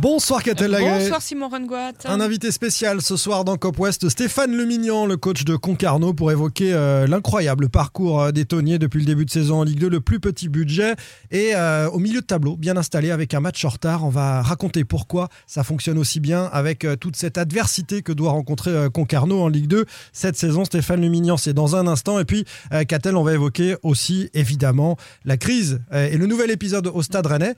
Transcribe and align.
Bonsoir 0.00 0.44
Catel 0.44 0.70
Lagré. 0.70 1.00
Bonsoir 1.00 1.20
Simon 1.20 1.48
Rengoat. 1.48 1.90
Un 2.04 2.20
invité 2.20 2.52
spécial 2.52 3.02
ce 3.02 3.16
soir 3.16 3.44
dans 3.44 3.56
Cop 3.56 3.80
West, 3.80 4.08
Stéphane 4.08 4.56
Lumignan, 4.56 5.06
le 5.06 5.16
coach 5.16 5.44
de 5.44 5.56
Concarneau, 5.56 6.14
pour 6.14 6.30
évoquer 6.30 6.72
euh, 6.72 7.08
l'incroyable 7.08 7.68
parcours 7.68 8.22
euh, 8.22 8.30
des 8.30 8.44
Tonniers 8.44 8.78
depuis 8.78 9.00
le 9.00 9.06
début 9.06 9.24
de 9.24 9.30
saison 9.30 9.58
en 9.58 9.64
Ligue 9.64 9.80
2, 9.80 9.88
le 9.88 10.00
plus 10.00 10.20
petit 10.20 10.48
budget 10.48 10.94
et 11.32 11.50
euh, 11.56 11.90
au 11.90 11.98
milieu 11.98 12.20
de 12.20 12.26
tableau, 12.26 12.56
bien 12.56 12.76
installé 12.76 13.10
avec 13.10 13.34
un 13.34 13.40
match 13.40 13.64
en 13.64 13.70
retard. 13.70 14.04
On 14.04 14.08
va 14.08 14.40
raconter 14.40 14.84
pourquoi 14.84 15.30
ça 15.48 15.64
fonctionne 15.64 15.98
aussi 15.98 16.20
bien 16.20 16.44
avec 16.52 16.84
euh, 16.84 16.94
toute 16.94 17.16
cette 17.16 17.36
adversité 17.36 18.02
que 18.02 18.12
doit 18.12 18.30
rencontrer 18.30 18.88
Concarneau 18.94 19.40
en 19.40 19.48
Ligue 19.48 19.66
2 19.66 19.84
cette 20.12 20.36
saison. 20.36 20.64
Stéphane 20.64 21.00
Lumignan, 21.00 21.36
c'est 21.36 21.54
dans 21.54 21.74
un 21.74 21.88
instant. 21.88 22.20
Et 22.20 22.24
puis, 22.24 22.44
Catel, 22.86 23.16
on 23.16 23.24
va 23.24 23.34
évoquer 23.34 23.74
aussi 23.82 24.30
évidemment 24.32 24.96
la 25.24 25.36
crise 25.36 25.80
et 25.92 26.16
le 26.16 26.26
nouvel 26.26 26.52
épisode 26.52 26.86
au 26.86 27.02
Stade 27.02 27.26
Rennais. 27.26 27.54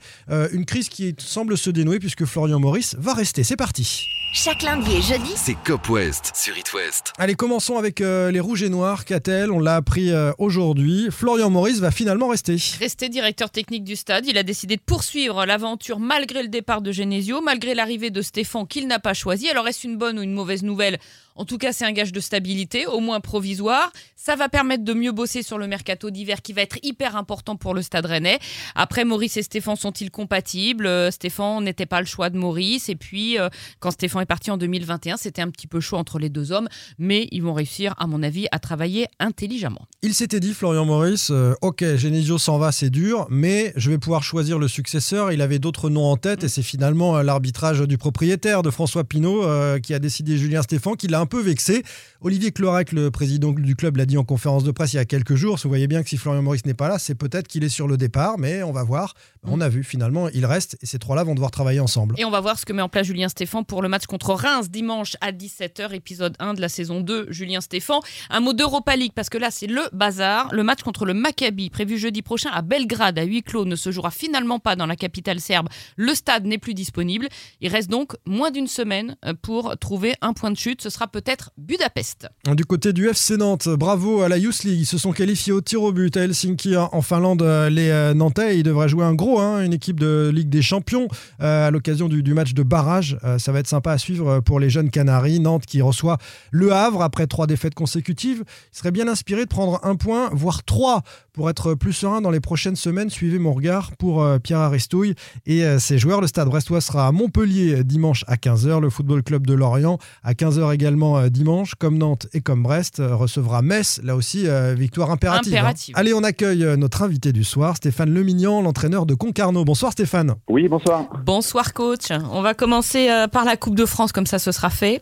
Une 0.51 0.65
crise 0.65 0.89
qui 0.89 1.13
semble 1.19 1.57
se 1.57 1.69
dénouer 1.69 1.99
puisque 1.99 2.25
Florian 2.31 2.61
Maurice 2.61 2.95
va 2.97 3.13
rester. 3.13 3.43
C'est 3.43 3.57
parti. 3.57 4.07
Chaque 4.31 4.61
lundi 4.61 4.89
et 4.95 5.01
jeudi. 5.01 5.33
C'est 5.35 5.57
Cop 5.65 5.89
West 5.89 6.31
sur 6.33 6.57
It 6.57 6.71
West. 6.73 7.11
Allez, 7.17 7.35
commençons 7.35 7.77
avec 7.77 7.99
euh, 7.99 8.31
les 8.31 8.39
Rouges 8.39 8.63
et 8.63 8.69
Noirs. 8.69 9.03
Catel, 9.03 9.51
on 9.51 9.59
l'a 9.59 9.75
appris 9.75 10.11
euh, 10.11 10.31
aujourd'hui. 10.37 11.09
Florian 11.11 11.49
Maurice 11.49 11.79
va 11.79 11.91
finalement 11.91 12.29
rester. 12.29 12.55
Resté 12.79 13.09
directeur 13.09 13.49
technique 13.49 13.83
du 13.83 13.97
stade, 13.97 14.25
il 14.25 14.37
a 14.37 14.43
décidé 14.43 14.77
de 14.77 14.81
poursuivre 14.81 15.45
l'aventure 15.45 15.99
malgré 15.99 16.41
le 16.41 16.47
départ 16.47 16.81
de 16.81 16.93
Genesio, 16.93 17.41
malgré 17.41 17.75
l'arrivée 17.75 18.11
de 18.11 18.21
Stéphane 18.21 18.65
qu'il 18.65 18.87
n'a 18.87 18.99
pas 18.99 19.13
choisi. 19.13 19.49
Alors 19.49 19.67
est-ce 19.67 19.85
une 19.85 19.97
bonne 19.97 20.17
ou 20.17 20.21
une 20.21 20.31
mauvaise 20.31 20.63
nouvelle? 20.63 20.99
En 21.41 21.45
tout 21.45 21.57
cas, 21.57 21.73
c'est 21.73 21.85
un 21.85 21.91
gage 21.91 22.11
de 22.11 22.19
stabilité, 22.19 22.85
au 22.85 22.99
moins 22.99 23.19
provisoire. 23.19 23.91
Ça 24.15 24.35
va 24.35 24.47
permettre 24.47 24.83
de 24.83 24.93
mieux 24.93 25.11
bosser 25.11 25.41
sur 25.41 25.57
le 25.57 25.65
mercato 25.65 26.11
d'hiver 26.11 26.43
qui 26.43 26.53
va 26.53 26.61
être 26.61 26.77
hyper 26.83 27.15
important 27.15 27.55
pour 27.55 27.73
le 27.73 27.81
stade 27.81 28.05
rennais. 28.05 28.37
Après, 28.75 29.05
Maurice 29.05 29.37
et 29.37 29.41
Stéphane 29.41 29.75
sont-ils 29.75 30.11
compatibles? 30.11 30.85
Euh, 30.85 31.09
Stéphane 31.09 31.63
n'était 31.63 31.87
pas 31.87 31.99
le 31.99 32.05
choix 32.05 32.29
de 32.29 32.37
Maurice. 32.37 32.89
Et 32.89 32.95
puis, 32.95 33.39
euh, 33.39 33.49
quand 33.79 33.89
Stéphane 33.89 34.21
est 34.21 34.27
parti 34.27 34.51
en 34.51 34.57
2021, 34.57 35.17
c'était 35.17 35.41
un 35.41 35.49
petit 35.49 35.65
peu 35.65 35.79
chaud 35.79 35.97
entre 35.97 36.19
les 36.19 36.29
deux 36.29 36.51
hommes. 36.51 36.69
Mais 36.99 37.27
ils 37.31 37.41
vont 37.41 37.53
réussir, 37.53 37.95
à 37.97 38.05
mon 38.05 38.21
avis, 38.21 38.45
à 38.51 38.59
travailler 38.59 39.07
intelligemment. 39.19 39.87
Il 40.03 40.13
s'était 40.13 40.39
dit, 40.39 40.53
Florian 40.53 40.85
Maurice, 40.85 41.31
euh, 41.31 41.55
ok, 41.63 41.95
Genesio 41.95 42.37
s'en 42.37 42.59
va, 42.59 42.71
c'est 42.71 42.91
dur, 42.91 43.25
mais 43.31 43.73
je 43.75 43.89
vais 43.89 43.97
pouvoir 43.97 44.21
choisir 44.21 44.59
le 44.59 44.67
successeur. 44.67 45.31
Il 45.31 45.41
avait 45.41 45.57
d'autres 45.57 45.89
noms 45.89 46.05
en 46.05 46.17
tête 46.17 46.43
et 46.43 46.49
c'est 46.49 46.61
finalement 46.61 47.23
l'arbitrage 47.23 47.81
du 47.81 47.97
propriétaire 47.97 48.61
de 48.61 48.69
François 48.69 49.03
Pinault 49.03 49.43
euh, 49.43 49.79
qui 49.79 49.95
a 49.95 49.99
décidé 49.99 50.37
Julien 50.37 50.61
Stéphane, 50.61 50.95
qui 50.97 51.07
l'a 51.07 51.19
un 51.19 51.30
peu 51.31 51.41
vexé. 51.41 51.83
Olivier 52.19 52.51
Clorec, 52.51 52.91
le 52.91 53.09
président 53.09 53.51
du 53.51 53.75
club, 53.75 53.95
l'a 53.95 54.05
dit 54.05 54.17
en 54.17 54.23
conférence 54.23 54.63
de 54.63 54.71
presse 54.71 54.93
il 54.93 54.97
y 54.97 54.99
a 54.99 55.05
quelques 55.05 55.35
jours. 55.35 55.57
Vous 55.63 55.69
voyez 55.69 55.87
bien 55.87 56.03
que 56.03 56.09
si 56.09 56.17
Florian 56.17 56.41
Maurice 56.41 56.65
n'est 56.65 56.75
pas 56.75 56.89
là, 56.89 56.99
c'est 56.99 57.15
peut-être 57.15 57.47
qu'il 57.47 57.63
est 57.63 57.69
sur 57.69 57.87
le 57.87 57.97
départ, 57.97 58.37
mais 58.37 58.61
on 58.63 58.73
va 58.73 58.83
voir. 58.83 59.15
On 59.43 59.61
a 59.61 59.69
vu, 59.69 59.83
finalement, 59.83 60.27
il 60.29 60.45
reste 60.45 60.77
et 60.81 60.85
ces 60.85 60.99
trois-là 60.99 61.23
vont 61.23 61.33
devoir 61.33 61.49
travailler 61.49 61.79
ensemble. 61.79 62.15
Et 62.19 62.25
on 62.25 62.29
va 62.29 62.41
voir 62.41 62.59
ce 62.59 62.65
que 62.65 62.73
met 62.73 62.81
en 62.81 62.89
place 62.89 63.07
Julien 63.07 63.29
Stéphan 63.29 63.63
pour 63.63 63.81
le 63.81 63.87
match 63.89 64.05
contre 64.05 64.33
Reims 64.33 64.69
dimanche 64.69 65.15
à 65.21 65.31
17h, 65.31 65.93
épisode 65.93 66.35
1 66.39 66.53
de 66.53 66.61
la 66.61 66.69
saison 66.69 66.99
2. 66.99 67.31
Julien 67.31 67.61
Stéphan. 67.61 68.01
Un 68.29 68.41
mot 68.41 68.53
d'Europa 68.53 68.95
League 68.95 69.13
parce 69.15 69.29
que 69.29 69.37
là 69.37 69.49
c'est 69.49 69.67
le 69.67 69.81
bazar. 69.93 70.53
Le 70.53 70.63
match 70.63 70.83
contre 70.83 71.05
le 71.05 71.13
Maccabi 71.13 71.69
prévu 71.69 71.97
jeudi 71.97 72.21
prochain 72.21 72.51
à 72.51 72.61
Belgrade 72.61 73.17
à 73.17 73.23
huis 73.23 73.41
clos 73.41 73.65
ne 73.65 73.75
se 73.75 73.89
jouera 73.89 74.11
finalement 74.11 74.59
pas 74.59 74.75
dans 74.75 74.85
la 74.85 74.97
capitale 74.97 75.39
serbe. 75.39 75.69
Le 75.95 76.13
stade 76.13 76.45
n'est 76.45 76.57
plus 76.57 76.73
disponible. 76.73 77.29
Il 77.61 77.69
reste 77.69 77.89
donc 77.89 78.15
moins 78.25 78.51
d'une 78.51 78.67
semaine 78.67 79.15
euh, 79.25 79.33
pour 79.41 79.77
trouver 79.77 80.13
un 80.21 80.33
point 80.33 80.51
de 80.51 80.57
chute. 80.57 80.81
Ce 80.81 80.89
sera 80.89 81.07
peut-être 81.11 81.51
Budapest. 81.57 82.27
Du 82.55 82.65
côté 82.65 82.93
du 82.93 83.07
FC 83.07 83.37
Nantes, 83.37 83.67
bravo 83.69 84.21
à 84.21 84.29
la 84.29 84.37
Youth 84.37 84.63
League. 84.63 84.79
Ils 84.79 84.85
se 84.85 84.97
sont 84.97 85.11
qualifiés 85.11 85.53
au 85.53 85.61
tir 85.61 85.81
au 85.83 85.91
but 85.91 86.15
à 86.17 86.21
Helsinki 86.23 86.75
hein, 86.75 86.89
en 86.91 87.01
Finlande. 87.01 87.41
euh, 87.41 87.69
Les 87.69 87.89
euh, 87.89 88.13
Nantais, 88.13 88.57
ils 88.57 88.63
devraient 88.63 88.89
jouer 88.89 89.03
un 89.05 89.13
gros, 89.13 89.39
hein, 89.39 89.63
une 89.63 89.73
équipe 89.73 89.99
de 89.99 90.31
Ligue 90.33 90.49
des 90.49 90.61
Champions 90.61 91.07
euh, 91.41 91.67
à 91.67 91.71
l'occasion 91.71 92.07
du, 92.07 92.33
match 92.33 92.53
de 92.53 92.63
barrage. 92.63 93.17
Ça 93.39 93.51
va 93.51 93.59
être 93.59 93.67
sympa 93.67 93.91
à 93.91 93.97
suivre 93.97 94.39
pour 94.39 94.59
les 94.59 94.69
jeunes 94.69 94.89
Canaries. 94.89 95.39
Nantes 95.39 95.65
qui 95.65 95.81
reçoit 95.81 96.17
le 96.51 96.71
Havre 96.71 97.01
après 97.01 97.27
trois 97.27 97.45
défaites 97.45 97.75
consécutives. 97.75 98.43
Il 98.73 98.77
serait 98.77 98.91
bien 98.91 99.07
inspiré 99.07 99.43
de 99.43 99.49
prendre 99.49 99.79
un 99.83 99.95
point, 99.95 100.29
voire 100.31 100.63
trois, 100.63 101.01
pour 101.33 101.49
être 101.49 101.73
plus 101.73 101.93
serein 101.93 102.21
dans 102.21 102.31
les 102.31 102.39
prochaines 102.39 102.75
semaines. 102.75 103.09
Suivez 103.09 103.39
mon 103.39 103.53
regard 103.53 103.91
pour 103.97 104.25
Pierre 104.43 104.59
Aristouille 104.59 105.15
et 105.45 105.63
ses 105.79 105.97
joueurs. 105.97 106.21
Le 106.21 106.27
stade 106.27 106.47
brestois 106.47 106.79
sera 106.79 107.07
à 107.07 107.11
Montpellier 107.11 107.83
dimanche 107.83 108.23
à 108.27 108.35
15h. 108.35 108.79
Le 108.79 108.89
Football 108.89 109.23
Club 109.23 109.45
de 109.45 109.53
Lorient 109.53 109.97
à 110.23 110.33
15h 110.33 110.73
également 110.73 111.00
euh, 111.03 111.29
dimanche. 111.29 111.75
Comme 111.75 111.97
Nantes 111.97 112.27
et 112.33 112.41
comme 112.41 112.63
Brest 112.63 112.99
euh, 112.99 113.15
recevra 113.15 113.61
Metz. 113.61 113.99
Là 114.03 114.15
aussi, 114.15 114.47
euh, 114.47 114.73
victoire 114.73 115.11
impérative. 115.11 115.53
Impérative. 115.53 115.95
hein. 115.95 115.99
Allez, 115.99 116.13
on 116.13 116.23
accueille 116.23 116.63
euh, 116.63 116.75
notre 116.77 117.01
invité 117.03 117.31
du 117.33 117.43
soir, 117.43 117.77
Stéphane 117.77 118.13
Lemignan, 118.13 118.61
l'entraîneur 118.61 119.05
de 119.05 119.13
Concarneau. 119.13 119.63
Bonsoir 119.65 119.91
Stéphane. 119.91 120.35
Oui, 120.49 120.67
bonsoir. 120.67 121.05
Bonsoir 121.25 121.73
coach. 121.73 122.09
On 122.31 122.41
va 122.41 122.53
commencer 122.53 123.09
euh, 123.09 123.27
par 123.27 123.45
la 123.45 123.57
Coupe 123.57 123.75
de 123.75 123.85
France, 123.85 124.11
comme 124.11 124.25
ça 124.25 124.39
ce 124.39 124.51
sera 124.51 124.69
fait. 124.69 125.01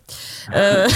Euh, 0.55 0.88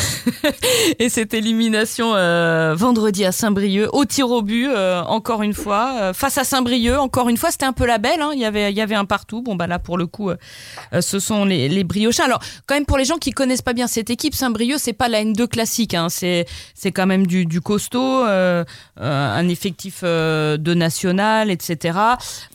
et 1.00 1.10
cette 1.10 1.34
élimination 1.34 2.14
euh, 2.16 2.74
vendredi 2.76 3.26
à 3.26 3.32
Saint-Brieuc, 3.32 3.90
au 3.94 4.06
tir 4.06 4.30
au 4.30 4.42
but, 4.42 4.68
euh, 4.68 5.02
encore 5.04 5.44
une 5.44 5.54
fois. 5.54 5.98
Euh, 6.02 6.14
face 6.14 6.38
à 6.38 6.44
Saint-Brieuc, 6.44 6.98
encore 6.98 7.30
une 7.30 7.38
fois, 7.38 7.52
c'était 7.52 7.66
un 7.66 7.74
peu 7.74 7.86
la 7.86 7.98
belle. 7.98 8.22
hein. 8.22 8.32
Il, 8.34 8.40
y 8.40 8.46
avait, 8.46 8.72
il 8.72 8.78
y 8.78 8.82
avait 8.82 8.96
un 8.96 9.06
partout. 9.06 9.42
Bon, 9.42 9.56
bah 9.56 9.68
là, 9.68 9.80
pour 9.80 9.98
le 9.98 10.08
coup, 10.08 10.32
ce 11.00 11.20
sont 11.20 11.46
les, 11.46 11.70
les 11.70 11.84
Briochins. 11.84 12.24
Alors, 12.26 12.40
quand 12.68 12.76
même, 12.76 12.86
pour 12.86 12.98
les 12.98 13.06
gens 13.06 13.18
qui 13.18 13.32
connaissent 13.32 13.62
pas 13.62 13.74
bien 13.74 13.88
cette 13.88 14.10
équipe, 14.10 14.34
Saint-Brieuc, 14.36 14.78
c'est 14.80 14.93
pas 14.94 15.10
la 15.10 15.24
N2 15.24 15.48
classique. 15.48 15.94
hein. 15.94 16.08
C'est, 16.10 16.46
c'est 16.74 16.92
quand 16.92 17.08
même 17.08 17.26
du, 17.26 17.62
costaud, 17.62 18.26
euh, 18.26 18.64
euh, 19.00 19.38
un 19.38 19.48
effectif 19.48 20.02
euh, 20.04 20.58
de 20.58 20.74
national, 20.74 21.50
etc. 21.50 21.98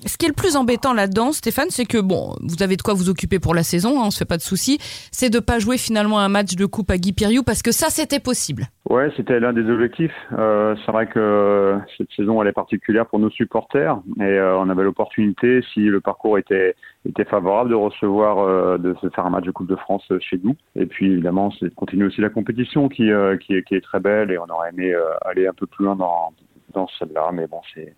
Ce 0.07 0.17
qui 0.17 0.27
est 0.27 0.29
le 0.29 0.35
plus 0.35 0.57
embêtant 0.57 0.93
là-dedans, 0.93 1.33
Stéphane, 1.33 1.69
c'est 1.71 1.87
que 1.87 1.99
bon, 1.99 2.35
vous 2.43 2.63
avez 2.63 2.77
de 2.77 2.83
quoi 2.83 2.95
vous 2.95 3.09
occuper 3.09 3.39
pour 3.39 3.55
la 3.55 3.63
saison, 3.63 4.01
hein, 4.01 4.05
on 4.07 4.11
se 4.11 4.19
fait 4.19 4.25
pas 4.25 4.37
de 4.37 4.43
soucis. 4.43 4.79
C'est 5.13 5.31
de 5.31 5.41
pas 5.41 5.59
jouer 5.59 5.79
finalement 5.79 6.19
un 6.19 6.29
match 6.29 6.55
de 6.57 6.67
coupe 6.67 6.91
à 6.91 6.99
Guy 6.99 7.13
Piriou 7.13 7.43
parce 7.43 7.63
que 7.63 7.73
ça, 7.73 7.87
c'était 7.89 8.21
possible. 8.21 8.67
Ouais, 8.89 9.11
c'était 9.17 9.39
l'un 9.39 9.53
des 9.53 9.69
objectifs. 9.71 10.15
C'est 10.31 10.93
vrai 10.93 11.07
que 11.07 11.77
cette 11.99 12.11
saison 12.17 12.41
elle 12.41 12.49
est 12.49 12.53
particulière 12.53 13.05
pour 13.07 13.19
nos 13.19 13.29
supporters 13.29 13.99
et 14.19 14.41
on 14.41 14.71
avait 14.71 14.83
l'opportunité, 14.83 15.63
si 15.75 15.81
le 15.81 16.01
parcours 16.01 16.39
était 16.39 16.75
était 17.07 17.25
favorable, 17.25 17.71
de 17.71 17.75
recevoir, 17.75 18.79
de 18.79 18.95
se 19.01 19.09
faire 19.11 19.27
un 19.27 19.31
match 19.31 19.45
de 19.45 19.51
Coupe 19.51 19.69
de 19.69 19.77
France 19.77 20.11
chez 20.21 20.41
nous. 20.43 20.57
Et 20.75 20.87
puis 20.87 21.13
évidemment, 21.13 21.51
c'est 21.59 21.75
continuer 21.75 22.07
aussi 22.07 22.21
la 22.23 22.28
compétition 22.29 22.89
qui 22.89 23.11
euh, 23.11 23.37
qui, 23.37 23.55
est, 23.55 23.81
très 23.85 24.01
belle 24.01 24.31
et 24.31 24.39
on 24.39 24.47
aurait 24.47 24.71
aimé 24.71 24.93
euh, 24.93 25.13
aller 25.23 25.47
un 25.47 25.55
peu 25.55 25.67
plus 25.67 25.85
loin 25.85 25.97
dans 25.97 26.89
celle-là, 26.99 27.31
mais 27.33 27.47
bon, 27.47 27.61
c'est 27.75 27.95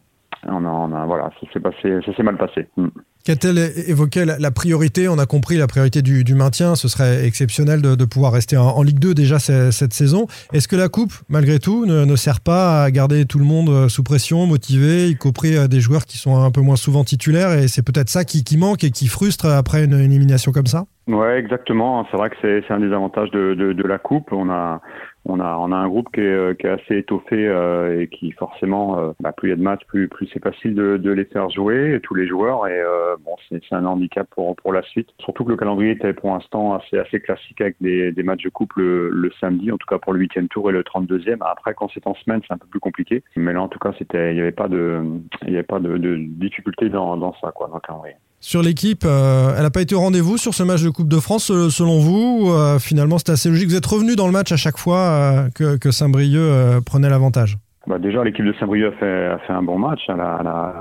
on 0.47 0.65
a, 0.65 1.07
voilà, 1.07 1.31
ça 1.41 1.53
s'est 1.53 1.61
passé, 1.61 2.01
ça 2.05 2.15
s'est 2.15 2.23
mal 2.23 2.37
passé. 2.37 2.69
Mm. 2.77 2.89
Qu'a-t-elle 3.25 3.59
évoqué 3.87 4.25
la, 4.25 4.51
priorité? 4.51 5.09
On 5.09 5.19
a 5.19 5.27
compris 5.27 5.59
la 5.59 5.67
priorité 5.67 6.01
du, 6.01 6.25
du 6.25 6.35
maintien. 6.35 6.75
Ce 6.75 6.89
serait 6.89 7.27
exceptionnel 7.27 7.83
de, 7.83 7.95
de 7.95 8.05
pouvoir 8.05 8.33
rester 8.33 8.57
en, 8.57 8.83
Ligue 8.83 8.99
2 8.99 9.13
déjà 9.15 9.39
ce- 9.39 9.71
cette 9.71 9.93
saison. 9.93 10.27
Est-ce 10.53 10.69
que 10.69 10.77
la 10.77 10.89
Coupe, 10.89 11.13
malgré 11.29 11.59
tout, 11.59 11.85
ne, 11.85 12.17
sert 12.17 12.41
pas 12.41 12.83
à 12.83 12.91
garder 12.91 13.27
tout 13.27 13.39
le 13.39 13.45
monde 13.45 13.69
euh, 13.69 13.89
sous 13.89 14.03
pression, 14.03 14.47
motivé, 14.47 15.09
y 15.09 15.17
compris 15.17 15.57
euh, 15.57 15.69
des 15.69 15.81
joueurs 15.81 16.07
qui 16.07 16.17
sont 16.17 16.43
un 16.43 16.51
peu 16.51 16.63
moins 16.63 16.77
souvent 16.77 17.05
titulaires? 17.05 17.53
Et 17.53 17.69
c'est 17.69 17.83
peut-être 17.83 18.09
ça 18.09 18.25
qui, 18.25 18.43
qui 18.43 18.57
manque 18.57 18.85
et 18.85 18.91
qui 18.91 19.07
frustre 19.07 19.47
après 19.47 19.85
une, 19.85 20.01
élimination 20.01 20.53
comme 20.53 20.67
ça? 20.67 20.87
Ouais, 21.07 21.39
exactement. 21.39 22.07
C'est 22.11 22.17
vrai 22.17 22.31
que 22.31 22.37
c'est 22.41 22.73
un 22.73 22.81
des 22.81 22.93
avantages 22.93 23.31
de, 23.33 23.55
de, 23.55 23.73
de 23.73 23.83
la 23.87 23.99
coupe. 23.99 24.33
On 24.33 24.49
a 24.49 24.81
on 25.25 25.41
a 25.41 25.57
on 25.57 25.73
a 25.73 25.77
un 25.77 25.89
groupe 25.89 26.09
qui 26.13 26.21
est, 26.21 26.25
euh, 26.25 26.55
qui 26.55 26.67
est 26.67 26.71
assez 26.71 26.99
étoffé 26.99 27.47
euh, 27.47 28.01
et 28.01 28.09
qui 28.09 28.33
forcément 28.33 28.99
euh, 28.99 29.13
bah, 29.21 29.33
plus 29.33 29.49
il 29.49 29.51
y 29.51 29.53
a 29.53 29.57
de 29.57 29.63
matchs, 29.63 29.85
plus 29.87 30.09
plus 30.09 30.29
c'est 30.33 30.43
facile 30.43 30.75
de, 30.75 30.97
de 30.97 31.11
les 31.11 31.25
faire 31.27 31.51
jouer 31.51 32.01
tous 32.03 32.15
les 32.15 32.27
joueurs 32.27 32.67
et 32.67 32.81
euh, 32.81 33.17
bon 33.25 33.37
c'est 33.49 33.61
un 33.73 33.85
handicap 33.85 34.29
pour 34.31 34.57
pour 34.57 34.73
la 34.73 34.83
suite. 34.83 35.09
Surtout 35.21 35.45
que 35.45 35.51
le 35.51 35.57
calendrier 35.57 35.93
était 35.93 36.13
pour 36.13 36.33
l'instant 36.33 36.75
assez 36.75 36.99
assez 36.99 37.21
classique 37.21 37.61
avec 37.61 37.77
des, 37.81 38.13
des 38.13 38.23
matchs 38.23 38.45
de 38.45 38.51
coupe 38.51 38.73
le, 38.77 39.11
le 39.11 39.31
samedi, 39.41 39.71
en 39.71 39.77
tout 39.77 39.87
cas 39.87 39.99
pour 39.99 40.13
le 40.13 40.21
huitième 40.21 40.49
tour 40.49 40.71
et 40.71 40.73
le 40.73 40.83
32e. 40.83 41.39
Après 41.41 41.75
quand 41.75 41.91
c'est 41.93 42.07
en 42.07 42.15
semaine 42.15 42.41
c'est 42.47 42.55
un 42.55 42.59
peu 42.59 42.67
plus 42.69 42.81
compliqué. 42.81 43.23
Mais 43.37 43.53
là 43.53 43.63
en 43.63 43.69
tout 43.69 43.79
cas 43.79 43.93
c'était 43.99 44.33
il 44.33 44.39
y 44.39 44.41
avait 44.41 44.53
pas 44.53 44.69
de 44.69 45.03
il 45.47 45.53
y 45.53 45.57
avait 45.57 45.63
pas 45.63 45.81
de, 45.81 45.97
de 45.99 46.17
difficulté 46.17 46.89
dans 46.89 47.17
dans 47.17 47.35
ça 47.41 47.53
quoi 47.53 47.69
dans 47.69 47.75
le 47.75 47.81
calendrier. 47.81 48.17
Sur 48.43 48.63
l'équipe, 48.63 49.03
euh, 49.05 49.53
elle 49.55 49.65
n'a 49.65 49.71
pas 49.71 49.83
été 49.83 49.95
au 49.95 50.01
rendez-vous 50.01 50.39
sur 50.39 50.55
ce 50.55 50.63
match 50.63 50.83
de 50.83 50.89
Coupe 50.89 51.11
de 51.11 51.21
France, 51.21 51.51
euh, 51.51 51.69
selon 51.69 51.99
vous 51.99 52.47
ou, 52.47 52.53
euh, 52.53 52.79
Finalement, 52.79 53.19
c'était 53.19 53.33
assez 53.33 53.51
logique? 53.51 53.69
Vous 53.69 53.77
êtes 53.77 53.85
revenu 53.85 54.17
dans 54.17 54.27
le 54.27 54.33
match 54.33 54.51
à 54.51 54.57
chaque 54.57 54.79
fois 54.79 55.49
que, 55.55 55.91
Saint-Brieuc 55.91 56.81
prenait 56.87 57.11
l'avantage? 57.11 57.59
Bah 57.87 57.99
déjà, 57.99 58.25
l'équipe 58.25 58.45
de 58.47 58.55
Saint-Brieuc 58.59 58.95
a 58.95 59.39
fait, 59.39 59.53
un 59.53 59.63
bon 59.63 59.79
match. 59.79 60.01
Elle, 60.09 60.23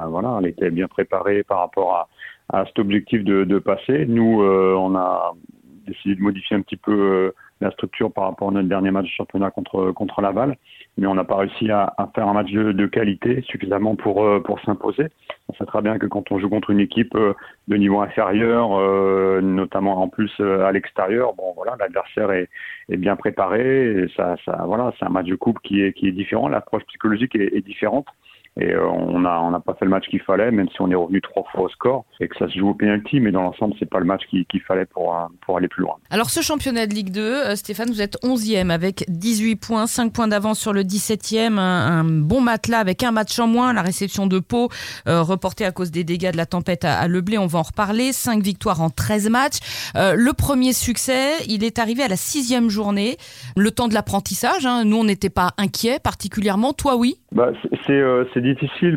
voilà, 0.08 0.40
elle 0.40 0.48
était 0.48 0.72
bien 0.72 0.88
préparée 0.88 1.44
par 1.44 1.60
rapport 1.60 2.08
à, 2.50 2.58
à 2.58 2.66
cet 2.66 2.80
objectif 2.80 3.26
de, 3.26 3.60
passer. 3.60 4.06
Nous, 4.08 4.42
on 4.42 4.96
a 4.96 5.34
décidé 5.86 6.16
de 6.16 6.22
modifier 6.22 6.56
un 6.56 6.62
petit 6.62 6.78
peu 6.78 7.34
la 7.62 7.72
structure 7.72 8.12
par 8.12 8.26
rapport 8.26 8.50
à 8.50 8.52
notre 8.52 8.68
dernier 8.68 8.92
match 8.92 9.06
de 9.06 9.12
championnat 9.12 9.52
contre 9.52 9.92
contre 9.92 10.22
Laval, 10.22 10.56
mais 10.98 11.08
on 11.08 11.16
n'a 11.16 11.24
pas 11.24 11.38
réussi 11.38 11.70
à, 11.72 11.94
à, 11.98 12.08
faire 12.16 12.28
un 12.28 12.34
match 12.34 12.52
de, 12.52 12.86
qualité 12.88 13.42
suffisamment 13.48 13.96
pour 13.96 14.26
pour 14.44 14.60
s'imposer. 14.62 15.08
On 15.50 15.54
sait 15.54 15.66
très 15.66 15.82
bien 15.82 15.98
que 15.98 16.06
quand 16.06 16.32
on 16.32 16.40
joue 16.40 16.50
contre 16.50 16.70
une 16.70 16.80
équipe 16.80 17.16
de 17.16 17.76
niveau 17.76 18.02
inférieur, 18.02 18.70
notamment 19.42 20.02
en 20.02 20.08
plus 20.08 20.32
à 20.40 20.72
l'extérieur, 20.72 21.34
bon 21.34 21.54
voilà, 21.56 21.76
l'adversaire 21.80 22.32
est, 22.32 22.50
est 22.90 22.98
bien 22.98 23.16
préparé. 23.16 24.04
Et 24.04 24.08
ça, 24.16 24.36
ça 24.46 24.64
voilà, 24.66 24.94
c'est 25.00 25.06
un 25.06 25.10
match 25.10 25.28
de 25.28 25.36
coupe 25.36 25.60
qui 25.62 25.82
est 25.82 25.94
qui 25.94 26.08
est 26.08 26.12
différent. 26.12 26.48
L'approche 26.48 26.84
psychologique 26.86 27.36
est, 27.36 27.56
est 27.56 27.62
différente. 27.62 28.08
Et 28.60 28.74
euh, 28.74 28.90
on 28.90 29.22
n'a 29.22 29.42
on 29.42 29.54
a 29.54 29.60
pas 29.60 29.74
fait 29.76 29.86
le 29.86 29.92
match 29.92 30.08
qu'il 30.10 30.20
fallait, 30.22 30.52
même 30.52 30.68
si 30.70 30.82
on 30.82 30.92
est 30.92 30.96
revenu 30.96 31.22
trois 31.22 31.44
fois 31.52 31.64
au 31.64 31.70
score 31.70 32.06
et 32.20 32.28
que 32.28 32.36
ça 32.38 32.48
se 32.50 32.60
joue 32.60 32.70
au 32.70 32.74
penalty, 32.74 33.22
mais 33.22 33.32
dans 33.32 33.44
l'ensemble, 33.44 33.74
c'est 33.80 33.90
pas 33.90 34.00
le 34.00 34.06
match 34.06 34.24
qu'il 34.30 34.62
fallait 34.62 34.86
pour, 34.86 35.16
euh, 35.16 35.28
pour 35.42 35.58
aller 35.58 35.70
plus 35.70 35.84
loin. 35.84 35.96
Alors, 36.10 36.30
ce 36.30 36.42
championnat 36.42 36.86
de 36.86 36.94
Ligue 36.94 37.12
2, 37.12 37.22
euh, 37.22 37.56
Stéphane, 37.56 37.88
vous 37.88 38.02
êtes 38.02 38.18
11e 38.22 38.70
avec 38.70 39.06
18 39.08 39.56
points, 39.56 39.88
5 39.88 40.12
points 40.12 40.28
d'avance 40.28 40.60
sur 40.60 40.74
le 40.74 40.84
17e, 40.84 41.58
un, 41.58 42.04
bon 42.04 42.42
matelas 42.42 42.80
avec 42.80 43.04
un 43.04 43.12
match 43.12 43.40
en 43.40 43.48
moins, 43.48 43.72
la 43.72 43.82
réception 43.82 44.28
de 44.28 44.40
Pau 44.40 44.70
reportée 45.06 45.66
à 45.66 45.72
cause 45.72 45.92
des 45.92 46.04
dégâts 46.04 46.32
de 46.32 46.38
la 46.38 46.46
tempête 46.46 46.86
à, 46.86 47.00
à 47.00 47.08
Leblé, 47.08 47.38
on 47.38 47.48
va 47.48 47.60
en 47.60 47.64
reparler, 47.64 48.12
5 48.12 48.42
victoires 48.42 48.82
en 48.82 48.90
13 48.90 49.30
matchs. 49.30 49.60
le 49.96 50.32
premier 50.34 50.74
succès, 50.74 51.32
il 51.48 51.64
est 51.64 51.80
arrivé 51.80 52.04
à 52.04 52.08
la 52.08 52.16
sixième 52.16 52.70
journée, 52.70 53.18
le 53.56 53.72
temps 53.72 53.88
de 53.88 53.94
l'apprentissage. 53.94 54.66
Hein. 54.66 54.84
Nous, 54.86 54.98
on 54.98 55.04
n'était 55.04 55.30
pas 55.30 55.52
inquiets 55.58 56.00
particulièrement, 56.00 56.74
toi 56.74 56.96
oui? 56.96 57.16
Bah, 57.32 57.52
C'est 57.86 58.42
difficile 58.42 58.49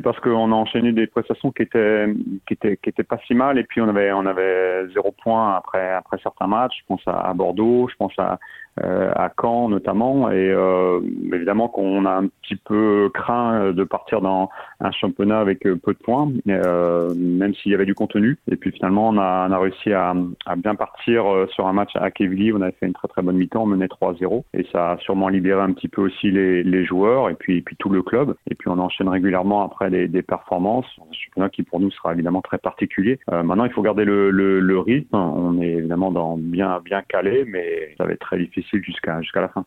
parce 0.02 0.18
qu'on 0.20 0.52
a 0.52 0.54
enchaîné 0.54 0.92
des 0.92 1.06
prestations 1.06 1.50
qui 1.52 1.62
étaient 1.62 2.06
qui 2.46 2.54
étaient 2.54 2.76
qui 2.76 2.88
étaient 2.88 3.02
pas 3.02 3.18
si 3.26 3.34
mal 3.34 3.58
et 3.58 3.64
puis 3.64 3.80
on 3.80 3.88
avait 3.88 4.12
on 4.12 4.26
avait 4.26 4.88
zéro 4.94 5.12
point 5.22 5.56
après 5.56 5.92
après 5.92 6.18
certains 6.22 6.46
matchs. 6.46 6.78
Je 6.80 6.86
pense 6.86 7.02
à 7.06 7.32
Bordeaux, 7.34 7.88
je 7.90 7.96
pense 7.96 8.18
à 8.18 8.38
à 8.80 9.30
Caen 9.40 9.68
notamment. 9.68 10.30
Et 10.30 10.50
euh, 10.50 11.00
évidemment 11.32 11.68
qu'on 11.68 12.06
a 12.06 12.12
un 12.12 12.26
petit 12.26 12.56
peu 12.56 13.10
craint 13.12 13.72
de 13.72 13.84
partir 13.84 14.20
dans 14.20 14.48
un 14.80 14.90
championnat 14.92 15.40
avec 15.40 15.66
euh, 15.66 15.76
peu 15.76 15.92
de 15.92 15.98
points, 15.98 16.30
même 16.46 17.54
s'il 17.54 17.72
y 17.72 17.74
avait 17.74 17.86
du 17.86 17.94
contenu. 17.94 18.38
Et 18.50 18.56
puis 18.56 18.72
finalement, 18.72 19.08
on 19.08 19.18
a, 19.18 19.46
on 19.48 19.52
a 19.52 19.58
réussi 19.58 19.92
à, 19.92 20.14
à, 20.46 20.56
bien 20.56 20.74
partir 20.74 21.24
sur 21.50 21.66
un 21.66 21.72
match 21.72 21.90
à 21.94 22.10
Kevili. 22.10 22.52
On 22.52 22.60
avait 22.60 22.74
fait 22.78 22.86
une 22.86 22.92
très 22.92 23.08
très 23.08 23.22
bonne 23.22 23.36
mi-temps, 23.36 23.62
on 23.62 23.66
menait 23.66 23.86
3-0. 23.86 24.44
Et 24.54 24.66
ça 24.72 24.92
a 24.92 24.98
sûrement 24.98 25.28
libéré 25.28 25.60
un 25.60 25.72
petit 25.72 25.88
peu 25.88 26.02
aussi 26.02 26.30
les, 26.30 26.62
les 26.62 26.84
joueurs 26.84 27.30
et 27.30 27.34
puis, 27.34 27.58
et 27.58 27.62
puis 27.62 27.76
tout 27.78 27.90
le 27.90 28.02
club. 28.02 28.34
Et 28.50 28.54
puis 28.54 28.68
on 28.68 28.78
enchaîne 28.78 29.08
régulièrement 29.08 29.64
après 29.64 29.90
des, 29.90 30.08
des 30.08 30.22
performances. 30.22 30.86
Un 31.00 31.12
championnat 31.12 31.50
qui 31.50 31.62
pour 31.62 31.80
nous 31.80 31.90
sera 31.90 32.12
évidemment 32.14 32.42
très 32.42 32.58
particulier. 32.58 33.18
maintenant, 33.30 33.64
il 33.64 33.72
faut 33.72 33.82
garder 33.82 34.04
le, 34.04 34.30
le, 34.30 34.60
le 34.60 34.78
rythme. 34.78 35.16
On 35.16 35.60
est 35.60 35.72
évidemment 35.72 36.10
dans 36.10 36.36
bien 36.36 36.80
bien 36.84 37.02
calé, 37.02 37.44
mais 37.46 37.94
ça 37.98 38.04
va 38.04 38.12
être 38.12 38.20
très 38.20 38.38
difficile 38.38 38.61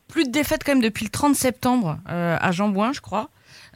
Plus 0.07 0.25
de 0.25 0.31
défaites 0.31 0.63
quand 0.63 0.73
même 0.73 0.81
depuis 0.81 1.05
le 1.05 1.11
30 1.11 1.35
septembre 1.35 1.99
euh, 2.09 2.37
à 2.39 2.51
Jambouin, 2.51 2.93
je 2.93 3.01
crois. 3.01 3.29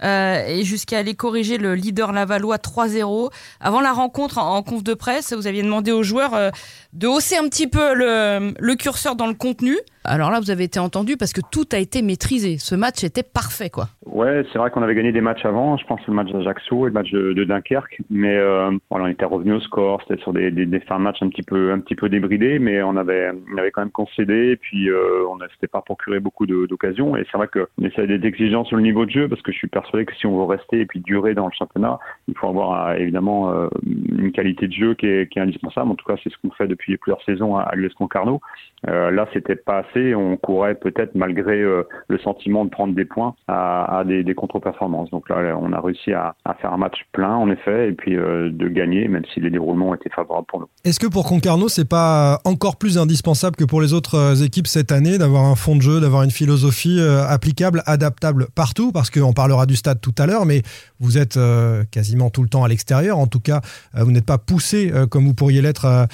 Euh, 0.04 0.46
et 0.48 0.64
jusqu'à 0.64 1.00
aller 1.00 1.14
corriger 1.14 1.58
le 1.58 1.76
leader 1.76 2.12
lavallois 2.12 2.58
3-0. 2.58 3.32
Avant 3.60 3.82
la 3.82 3.92
rencontre 3.92 4.38
en, 4.38 4.62
conf 4.64 4.84
de 4.84 4.94
presse, 4.94 5.34
vous 5.34 5.48
aviez 5.48 5.64
demandé 5.64 5.92
aux 5.92 6.04
joueurs 6.04 6.34
euh, 6.34 6.50
de 6.94 7.08
hausser 7.08 7.38
un 7.38 7.48
petit 7.50 7.68
peu 7.68 7.94
le, 7.94 8.54
le, 8.60 8.76
curseur 8.76 9.16
dans 9.16 9.28
le 9.28 9.34
contenu. 9.34 9.76
Alors 10.06 10.32
là, 10.32 10.40
vous 10.40 10.50
avez 10.50 10.64
été 10.64 10.80
entendu 10.80 11.18
parce 11.18 11.34
que 11.34 11.42
tout 11.52 11.66
a 11.74 11.78
été 11.78 12.02
maîtrisé. 12.02 12.58
Ce 12.58 12.74
match 12.74 13.04
était 13.04 13.24
parfait, 13.24 13.70
quoi. 13.70 13.88
Ouais, 14.06 14.44
c'est 14.52 14.58
vrai 14.58 14.72
qu'on 14.72 14.82
avait 14.82 14.96
gagné 14.96 15.12
des 15.12 15.22
matchs 15.22 15.46
avant. 15.46 15.78
Je 15.78 15.86
pense 15.86 16.00
le 16.08 16.14
match 16.14 16.32
d'Ajaccio 16.32 16.88
et 16.88 16.90
le 16.90 16.94
match 16.94 17.12
de, 17.12 17.34
de 17.34 17.44
Dunkerque, 17.44 18.02
mais 18.10 18.36
euh, 18.36 18.72
voilà, 18.90 19.06
on 19.06 19.08
était 19.08 19.26
revenu 19.26 19.54
au 19.54 19.60
score. 19.60 20.02
C'était 20.08 20.22
sur 20.22 20.34
des, 20.34 20.52
des, 20.52 20.66
des, 20.66 20.80
fins 20.80 20.98
de 20.98 21.04
match 21.04 21.18
un 21.22 21.30
petit 21.30 21.44
peu, 21.44 21.72
un 21.72 21.80
petit 21.80 21.96
peu 21.96 22.10
débridés, 22.10 22.60
mais 22.60 22.82
on 22.82 22.98
avait, 22.98 23.32
on 23.54 23.58
avait 23.58 23.72
quand 23.72 23.82
même 23.82 23.92
concédé. 23.92 24.52
Et 24.52 24.56
puis 24.58 24.90
euh, 24.90 25.26
on 25.30 25.38
s'était 25.54 25.68
pas 25.68 25.82
procuré 25.82 26.20
beaucoup 26.20 26.46
d'occasions. 26.46 27.16
Et 27.16 27.26
c'est 27.32 27.38
vrai 27.38 27.48
qu'on 27.48 27.86
essaie 27.86 28.08
d'être 28.08 28.26
exigeant 28.26 28.66
sur 28.66 28.78
le 28.78 28.84
niveau 28.84 29.06
de 29.06 29.12
jeu 29.12 29.28
parce 29.28 29.42
que 29.42 29.52
je 29.52 29.58
suis 29.58 29.69
persuadé 29.70 30.06
que 30.06 30.16
si 30.16 30.26
on 30.26 30.38
veut 30.38 30.46
rester 30.46 30.82
et 30.82 30.86
puis 30.86 31.00
durer 31.00 31.34
dans 31.34 31.46
le 31.46 31.52
championnat, 31.58 32.00
il 32.28 32.36
faut 32.38 32.48
avoir 32.48 32.88
euh, 32.90 32.96
évidemment 32.96 33.52
euh, 33.52 33.68
une 33.86 34.32
qualité 34.32 34.68
de 34.68 34.74
jeu 34.74 34.94
qui 34.94 35.06
est, 35.08 35.38
indispensable. 35.38 35.92
En 35.92 35.96
tout 35.96 36.06
cas, 36.06 36.16
c'est 36.24 36.30
ce 36.30 36.36
qu'on 36.42 36.52
fait 36.52 36.68
depuis 36.68 36.98
plusieurs 36.98 37.24
saisons 37.24 37.56
à, 37.56 37.74
l'US 37.76 37.94
Concarneau. 37.94 38.42
Euh, 38.88 39.12
là, 39.12 39.28
c'était 39.34 39.56
pas 39.56 39.80
assez. 39.80 40.16
On 40.16 40.36
courait 40.38 40.76
peut-être 40.76 41.16
malgré 41.16 41.62
euh, 41.62 41.84
le 42.08 42.20
sentiment 42.20 42.66
de 42.66 42.70
prendre 42.70 42.94
des 42.94 43.06
points 43.06 43.36
à, 43.48 44.04
des, 44.06 44.34
contre-performances. 44.34 45.10
Donc 45.12 45.30
là, 45.30 45.58
on 45.60 45.72
a 45.74 45.80
réussi 45.80 46.14
à, 46.14 46.36
faire 46.62 46.74
un 46.74 46.78
match 46.78 46.98
plein, 47.12 47.36
en 47.36 47.50
effet, 47.50 47.90
et 47.90 47.92
puis 47.94 48.16
de 48.16 48.68
gagner, 48.68 49.08
même 49.08 49.24
si 49.34 49.40
les 49.40 49.50
déroulements 49.50 49.94
étaient 49.96 50.10
favorables 50.10 50.48
pour 50.48 50.60
nous. 50.60 50.68
Est-ce 50.84 51.00
que 51.00 51.08
pour 51.08 51.26
Concarneau, 51.26 51.68
c'est 51.68 51.88
pas 51.88 52.40
encore 52.46 52.78
plus 52.78 52.98
indispensable 52.98 53.56
que 53.56 53.64
pour 53.64 53.82
les 53.82 53.94
autres 53.94 54.44
équipes 54.44 54.68
cette 54.68 54.92
année 54.92 55.18
d'avoir 55.18 55.46
un 55.46 55.56
fond 55.56 55.76
de 55.76 55.82
jeu, 55.82 56.00
d'avoir 56.00 56.24
une 56.24 56.32
philosophie 56.32 57.00
applicable, 57.30 57.82
adaptable 57.86 58.48
partout? 58.56 58.92
Parce 58.92 59.10
qu'on 59.10 59.34
parlera 59.34 59.59
du 59.66 59.76
stade 59.76 60.02
tout 60.02 60.16
à 60.18 60.26
l'heure, 60.26 60.46
mais 60.46 60.64
vous 61.00 61.18
êtes 61.18 61.38
euh, 61.38 61.84
quasiment 61.92 62.30
tout 62.30 62.44
le 62.44 62.50
temps 62.50 62.64
à 62.64 62.68
l'extérieur. 62.68 63.18
En 63.18 63.28
tout 63.28 63.40
cas, 63.40 63.62
vous 63.94 64.12
n'êtes 64.12 64.26
pas 64.26 64.38
poussé 64.38 64.92
comme 65.10 65.26
vous 65.26 65.34
pourriez 65.34 65.62
l'être 65.62 66.08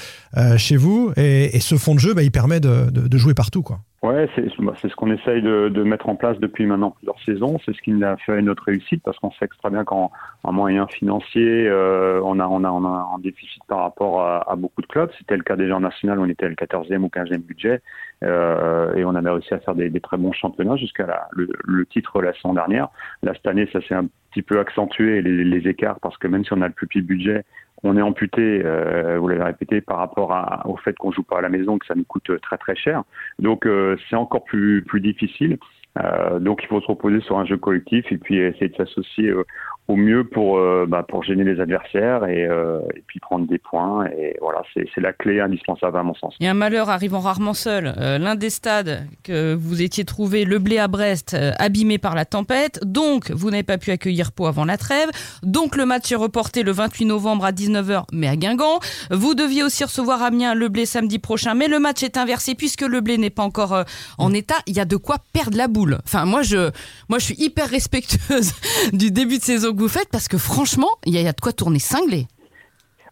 chez 0.58 0.78
vous. 0.78 1.12
Et, 1.18 1.60
ce 1.60 1.78
fond 1.78 1.96
de 1.96 2.00
jeu, 2.00 2.14
bah, 2.14 2.24
il 2.24 2.32
permet 2.32 2.60
de, 2.60 2.90
de, 2.92 3.08
de 3.08 3.18
jouer 3.18 3.34
partout, 3.34 3.64
quoi. 3.64 3.82
Ouais, 4.06 4.30
c'est 4.36 4.48
ce 4.50 4.96
qu'on 4.96 5.12
essaye 5.12 5.42
de, 5.42 5.68
de, 5.70 5.82
mettre 5.82 6.10
en 6.10 6.16
place 6.16 6.38
depuis 6.38 6.68
maintenant 6.68 6.92
plusieurs 6.92 7.20
saisons. 7.26 7.58
C'est 7.66 7.76
ce 7.76 7.82
qui 7.82 8.04
a 8.04 8.16
fait 8.18 8.40
notre 8.44 8.62
réussite 8.66 9.02
parce 9.04 9.18
qu'on 9.18 9.32
sait 9.32 9.48
très 9.48 9.72
bien 9.72 9.84
qu'en 9.84 10.12
moyen 10.44 10.86
financier, 10.86 11.68
euh, 11.68 12.22
on, 12.24 12.40
a, 12.40 12.48
on, 12.48 12.64
a, 12.64 12.70
on 12.70 12.86
a 12.86 13.10
un 13.16 13.18
déficit 13.18 13.64
par 13.68 13.80
rapport 13.80 14.22
à, 14.22 14.56
beaucoup 14.58 14.84
de 14.84 14.88
clubs. 14.88 15.10
C'était 15.18 15.36
le 15.36 15.42
cas 15.42 15.56
déjà 15.56 15.78
en 15.78 15.80
national, 15.80 16.20
on 16.20 16.30
était 16.30 16.48
le 16.48 16.54
14e 16.54 17.00
ou 17.00 17.08
15e 17.08 17.40
budget 17.40 17.82
euh, 18.24 18.94
et 18.94 19.04
on 19.06 19.16
avait 19.16 19.32
réussi 19.32 19.56
à 19.56 19.60
faire 19.60 19.74
des, 19.74 19.90
des 19.90 20.02
très 20.02 20.18
bons 20.18 20.34
championnats 20.34 20.76
jusqu'à 20.76 21.28
le, 21.32 21.50
le, 21.64 21.86
titre 21.88 22.22
la 22.22 22.32
saison 22.34 22.54
dernière. 22.54 22.90
Là, 23.24 23.34
cette 23.34 23.48
année, 23.48 23.68
ça 23.74 23.82
s'est 23.82 23.96
un 23.96 24.06
petit 24.36 24.42
peu 24.42 24.60
accentué 24.60 25.22
les, 25.22 25.68
écarts 25.68 26.00
parce 26.02 26.18
que 26.18 26.28
même 26.28 26.44
si 26.44 26.52
on 26.52 26.62
a 26.62 26.68
le 26.68 26.74
plus 26.74 26.88
petit 26.88 27.02
budget, 27.02 27.44
on 27.84 27.98
est 27.98 28.02
amputé, 28.02 28.62
euh, 28.66 29.18
vous 29.20 29.28
l'avez 29.30 29.44
répété, 29.44 29.80
par 29.80 29.98
rapport 29.98 30.36
au 30.66 30.76
fait 30.78 30.96
qu'on 30.98 31.12
joue 31.12 31.24
pas 31.24 31.40
à 31.40 31.42
la 31.42 31.50
maison, 31.50 31.78
que 31.78 31.86
ça 31.86 31.96
nous 31.96 32.04
coûte 32.04 32.30
très 32.42 32.58
très 32.58 32.76
cher. 32.76 33.04
Donc 33.40 33.66
euh, 33.66 33.96
c'est 34.10 34.16
encore 34.18 34.44
plus 34.44 34.84
plus 34.84 35.00
difficile. 35.00 35.58
Euh, 35.98 36.40
donc 36.40 36.62
il 36.64 36.68
faut 36.68 36.82
se 36.82 36.88
reposer 36.88 37.22
sur 37.22 37.38
un 37.38 37.46
jeu 37.46 37.58
collectif 37.58 38.12
et 38.12 38.18
puis 38.18 38.38
essayer 38.38 38.68
de 38.68 38.76
s'associer 38.76 39.30
euh, 39.30 39.46
au 39.88 39.96
mieux 39.96 40.24
pour 40.24 40.58
euh, 40.58 40.86
bah, 40.88 41.06
pour 41.08 41.24
gêner 41.24 41.44
les 41.44 41.60
adversaires 41.60 42.26
et, 42.26 42.46
euh, 42.46 42.80
et 42.96 43.04
puis 43.06 43.20
prendre 43.20 43.46
des 43.46 43.60
points 43.60 44.08
et 44.08 44.36
voilà 44.42 44.64
c'est 44.74 45.02
la 45.02 45.14
clé 45.14 45.40
indispensable 45.40 45.98
à 45.98 46.04
mon 46.04 46.16
sens. 46.16 46.36
Et 46.40 46.48
un 46.48 46.56
malheur 46.56 46.90
arrivant 46.90 47.20
rarement 47.20 47.54
seul. 47.54 47.94
Euh, 47.98 48.18
L'un 48.18 48.36
des 48.36 48.50
stades 48.50 49.08
que 49.24 49.54
vous 49.54 49.82
étiez 49.82 50.04
trouvé, 50.04 50.44
le 50.44 50.58
blé 50.58 50.80
à 50.80 50.88
Brest, 50.88 51.38
abîmé 51.60 51.98
par 51.98 52.16
la 52.16 52.26
tempête, 52.26 52.80
donc 52.84 53.30
vous 53.32 53.52
n'avez 53.52 53.64
pas 53.64 53.78
pu 53.78 53.92
accueillir 53.92 54.32
Pau 54.32 54.48
avant 54.48 54.66
la 54.66 54.78
trêve, 54.78 55.10
donc 55.44 55.76
le 55.76 55.86
match 55.86 56.12
est 56.12 56.16
reporté 56.16 56.64
le 56.64 56.72
28 56.72 57.06
novembre 57.06 57.46
à 57.46 57.52
19h 57.52 58.06
mais 58.12 58.28
à 58.28 58.36
Guingamp. 58.36 58.80
Vous 59.12 59.36
deviez 59.36 59.64
aussi 59.64 59.84
recevoir 59.84 60.24
Amiens 60.24 60.56
le 60.56 60.68
blé 60.68 60.86
samedi 60.86 61.20
prochain 61.20 61.54
mais 61.54 61.68
le 61.68 61.80
match 61.80 62.02
est 62.02 62.18
inversé 62.18 62.56
puisque 62.56 62.82
le 62.82 63.02
blé 63.02 63.18
n'est 63.18 63.30
pas 63.30 63.44
encore 63.44 63.84
en 64.18 64.34
état. 64.34 64.56
Il 64.66 64.76
y 64.76 64.80
a 64.80 64.86
de 64.86 64.98
quoi 64.98 65.18
perdre 65.34 65.58
la 65.58 65.68
boule. 65.68 66.00
Enfin 66.06 66.26
moi 66.26 66.42
je 66.42 66.72
moi 67.08 67.20
je 67.20 67.26
suis 67.26 67.36
hyper 67.38 67.70
respectueuse 67.70 68.54
du 68.94 69.12
début 69.12 69.38
de 69.38 69.44
saison 69.44 69.75
que 69.76 69.82
vous 69.82 69.90
faites 69.90 70.10
parce 70.12 70.28
que 70.28 70.38
franchement, 70.38 70.98
il 71.06 71.14
y, 71.14 71.28
a 71.28 71.32
de 71.32 71.42
quoi 71.42 71.52
tourner 71.52 71.80
cinglé. 71.80 72.26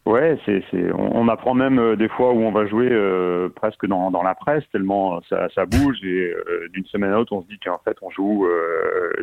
Ouais, 0.05 0.37
c'est, 0.45 0.61
c'est, 0.69 0.91
on, 0.91 1.29
apprend 1.29 1.53
même 1.53 1.79
euh, 1.79 1.95
des 1.95 2.09
fois 2.09 2.33
où 2.33 2.41
on 2.41 2.51
va 2.51 2.67
jouer 2.67 2.89
euh, 2.91 3.47
presque 3.55 3.85
dans, 3.85 4.11
dans 4.11 4.21
la 4.21 4.35
presse, 4.35 4.63
tellement 4.73 5.21
ça, 5.29 5.47
ça 5.55 5.65
bouge 5.65 5.97
et 6.03 6.33
euh, 6.33 6.67
d'une 6.73 6.85
semaine 6.87 7.11
à 7.11 7.15
l'autre, 7.15 7.31
on 7.31 7.41
se 7.41 7.47
dit 7.47 7.57
qu'en 7.63 7.79
fait, 7.85 7.95
on 8.01 8.09
joue 8.09 8.45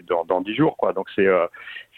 dans, 0.09 0.25
dans 0.25 0.41
10 0.41 0.55
jours, 0.55 0.79
quoi. 0.79 0.95
Donc 0.95 1.09
c'est, 1.15 1.29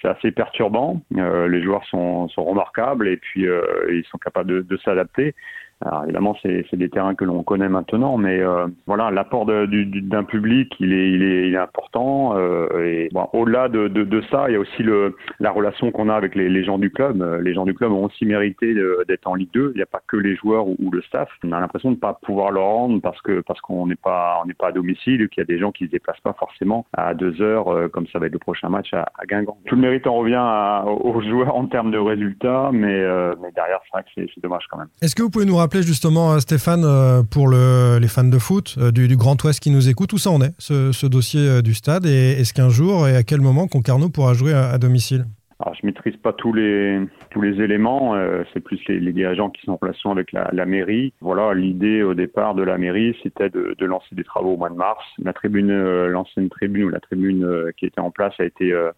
c'est 0.00 0.08
assez 0.08 0.32
perturbant. 0.32 1.00
les 1.10 1.62
joueurs 1.62 1.84
sont, 1.84 2.28
sont 2.28 2.44
remarquables 2.44 3.06
et 3.06 3.18
puis 3.18 3.42
ils 3.44 4.04
sont 4.10 4.18
capables 4.18 4.66
de 4.66 4.76
s'adapter. 4.78 5.36
Alors 5.84 6.04
évidemment, 6.04 6.36
c'est 6.42 6.74
des 6.74 6.88
terrains 6.88 7.14
que 7.14 7.24
l'on 7.24 7.42
connaît 7.42 7.68
maintenant, 7.68 8.16
mais 8.16 8.40
euh, 8.40 8.66
voilà, 8.86 9.10
l'apport 9.10 9.46
d'un 9.46 10.24
public, 10.24 10.72
il 10.80 10.92
est, 10.92 11.10
il 11.10 11.22
est, 11.22 11.48
il 11.48 11.54
est 11.54 11.58
important. 11.58 12.36
Euh, 12.36 12.84
et 12.84 13.08
bon, 13.12 13.28
au-delà 13.32 13.68
de, 13.68 13.88
de, 13.88 14.04
de, 14.04 14.22
ça, 14.30 14.46
il 14.48 14.52
y 14.52 14.56
a 14.56 14.60
aussi 14.60 14.82
le, 14.82 15.16
la 15.40 15.50
relation 15.50 15.90
qu'on 15.90 16.08
a 16.08 16.14
avec 16.14 16.34
les, 16.34 16.48
les, 16.48 16.64
gens 16.64 16.78
du 16.78 16.90
club. 16.90 17.22
Les 17.42 17.54
gens 17.54 17.64
du 17.64 17.74
club 17.74 17.92
ont 17.92 18.04
aussi 18.04 18.26
mérité 18.26 18.74
d'être 19.08 19.26
en 19.26 19.34
Ligue 19.34 19.52
2. 19.52 19.72
Il 19.74 19.76
n'y 19.76 19.82
a 19.82 19.86
pas 19.86 20.00
que 20.06 20.16
les 20.16 20.36
joueurs 20.36 20.66
ou, 20.66 20.76
ou 20.78 20.90
le 20.90 21.02
staff. 21.02 21.28
On 21.44 21.52
a 21.52 21.60
l'impression 21.60 21.90
de 21.90 21.96
ne 21.96 22.00
pas 22.00 22.18
pouvoir 22.22 22.50
leur 22.50 22.64
rendre 22.64 23.00
parce 23.00 23.20
que 23.22 23.40
parce 23.40 23.60
qu'on 23.60 23.86
n'est 23.86 23.96
pas 23.96 24.40
on 24.42 24.46
n'est 24.46 24.54
pas 24.54 24.68
à 24.68 24.72
domicile, 24.72 25.28
qu'il 25.28 25.40
y 25.40 25.44
a 25.44 25.46
des 25.46 25.58
gens 25.58 25.72
qui 25.72 25.86
se 25.86 25.90
déplacent 25.90 26.20
pas 26.20 26.34
forcément 26.38 26.86
à 26.92 27.14
deux 27.14 27.40
heures, 27.40 27.68
euh, 27.68 27.88
comme 27.88 28.06
ça 28.08 28.18
va 28.18 28.26
être 28.26 28.32
le 28.32 28.38
prochain 28.38 28.68
match 28.68 28.92
à, 28.92 29.10
à 29.18 29.26
Guingamp. 29.26 29.58
Tout 29.66 29.74
le 29.74 29.80
mérite 29.80 30.06
en 30.06 30.14
revient 30.14 30.34
à, 30.38 30.84
aux 30.86 31.20
joueurs 31.22 31.54
en 31.54 31.66
termes 31.66 31.90
de 31.90 31.98
résultats, 31.98 32.70
mais, 32.72 33.00
euh, 33.00 33.34
mais 33.42 33.50
derrière, 33.52 33.80
c'est 33.84 33.98
vrai 33.98 34.04
que 34.04 34.30
c'est 34.32 34.42
dommage 34.42 34.64
quand 34.70 34.78
même. 34.78 34.88
Est-ce 35.00 35.14
que 35.14 35.22
vous 35.22 35.30
pouvez 35.30 35.44
nous 35.46 35.56
justement, 35.80 36.38
Stéphane, 36.40 36.84
euh, 36.84 37.22
pour 37.22 37.48
le, 37.48 37.98
les 37.98 38.08
fans 38.08 38.24
de 38.24 38.38
foot 38.38 38.74
euh, 38.78 38.90
du, 38.90 39.08
du, 39.08 39.16
Grand 39.16 39.42
Ouest 39.44 39.60
qui 39.60 39.70
nous 39.70 39.88
écoutent, 39.88 40.12
où 40.12 40.18
ça 40.18 40.30
en 40.30 40.42
est, 40.42 40.52
ce, 40.58 40.92
ce 40.92 41.06
dossier 41.06 41.40
euh, 41.48 41.62
du 41.62 41.72
stade 41.72 42.04
Et 42.04 42.32
est-ce 42.32 42.52
qu'un 42.52 42.68
jour 42.68 43.08
et 43.08 43.16
à 43.16 43.22
quel 43.22 43.40
moment 43.40 43.66
Concarneau 43.68 44.10
pourra 44.10 44.34
jouer 44.34 44.52
à, 44.52 44.68
à 44.70 44.76
domicile? 44.78 45.24
Alors, 45.64 45.76
je 45.80 45.86
maîtrise 45.86 46.16
pas 46.16 46.32
tous 46.32 46.52
les 46.52 46.98
tous 47.30 47.40
les 47.40 47.62
éléments. 47.62 48.16
euh, 48.16 48.42
c'est 48.52 48.58
plus 48.58 48.80
les, 48.88 48.98
les 48.98 49.12
dirigeants 49.12 49.48
qui 49.48 49.62
sont 49.64 49.72
en 49.72 49.78
relation 49.80 50.10
avec 50.10 50.32
la, 50.32 50.50
la 50.52 50.66
mairie. 50.66 51.12
Voilà, 51.20 51.54
l'idée 51.54 52.02
au 52.02 52.14
départ 52.14 52.56
de 52.56 52.64
la 52.64 52.76
mairie, 52.78 53.16
c'était 53.22 53.48
de, 53.48 53.76
de 53.78 53.86
lancer 53.86 54.12
des 54.16 54.24
travaux 54.24 54.54
au 54.54 54.56
mois 54.56 54.70
de 54.70 54.74
mars. 54.74 55.04
La 55.22 55.32
tribune, 55.32 55.70
euh, 55.70 56.08
l'ancienne 56.08 56.48
tribune 56.48 56.84
ou 56.84 56.88
la 56.88 56.98
tribune 56.98 57.44
euh, 57.44 57.70
qui 57.78 57.86
était 57.86 58.00
en 58.00 58.10
place 58.10 58.34
a 58.40 58.44
été 58.44 58.72
euh, 58.72 58.90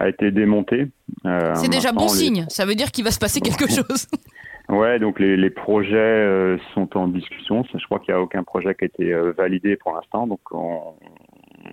a 0.00 0.08
été 0.08 0.30
démontée. 0.30 0.88
Euh, 1.26 1.54
C'est 1.54 1.70
déjà 1.70 1.92
bon 1.92 2.04
les- 2.04 2.08
signe. 2.08 2.46
Ça 2.48 2.64
veut 2.64 2.74
dire 2.74 2.90
qu'il 2.92 3.04
va 3.04 3.10
se 3.10 3.18
passer 3.18 3.40
quelque 3.42 3.66
chose. 3.70 4.06
Ouais, 4.68 4.98
donc 4.98 5.20
les, 5.20 5.36
les 5.36 5.50
projets 5.50 5.94
euh, 5.96 6.58
sont 6.74 6.96
en 6.96 7.06
discussion. 7.08 7.64
Je 7.72 7.84
crois 7.86 8.00
qu'il 8.00 8.12
n'y 8.14 8.18
a 8.18 8.22
aucun 8.22 8.42
projet 8.42 8.74
qui 8.74 8.84
a 8.84 8.86
été 8.86 9.12
euh, 9.12 9.32
validé 9.36 9.76
pour 9.76 9.94
l'instant, 9.94 10.26
donc 10.26 10.40
on, 10.50 10.94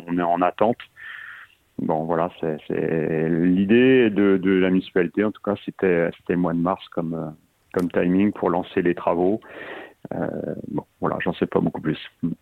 on 0.07 0.17
est 0.17 0.21
en 0.21 0.41
attente. 0.41 0.77
Bon, 1.79 2.03
voilà, 2.05 2.29
c'est 2.39 2.57
c'est- 2.67 3.29
l'idée 3.29 4.11
de, 4.11 4.37
de 4.37 4.51
la 4.51 4.69
municipalité. 4.69 5.23
En 5.25 5.31
tout 5.31 5.41
cas, 5.43 5.55
c'était 5.65 6.09
c'était 6.17 6.33
le 6.33 6.39
mois 6.39 6.53
de 6.53 6.59
mars 6.59 6.83
comme 6.89 7.15
euh, 7.15 7.29
comme 7.73 7.89
timing 7.89 8.31
pour 8.31 8.51
lancer 8.51 8.83
les 8.83 8.93
travaux. 8.93 9.41
Euh, 10.13 10.27
bon, 10.69 10.83
voilà, 11.01 11.17
j'en 11.23 11.33
sais 11.33 11.47
pas 11.47 11.59
beaucoup 11.61 11.81
plus. 11.81 11.97